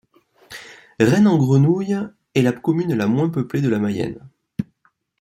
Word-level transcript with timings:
Rennes-en-Grenouilles 0.99 1.99
est 2.33 2.41
la 2.41 2.53
commune 2.53 2.95
la 2.95 3.05
moins 3.05 3.29
peuplée 3.29 3.61
de 3.61 3.69
la 3.69 3.77
Mayenne. 3.77 4.19